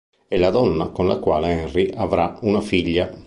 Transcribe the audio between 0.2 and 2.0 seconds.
È la donna con la quale Henry